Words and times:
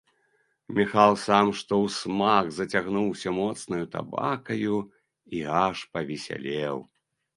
Міхал 0.77 1.11
сама 1.23 1.51
што 1.59 1.73
ўсмак 1.81 2.49
зацягнуўся 2.55 3.29
моцнаю 3.41 3.85
табакаю 3.99 4.75
і 5.41 5.43
аж 5.65 5.77
павесялеў. 5.99 6.77